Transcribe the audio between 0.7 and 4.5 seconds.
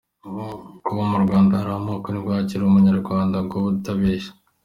Kuba mu Rwanda hari amoko ntiwabihakana uri umunyarwanda ngo ube utabeshya.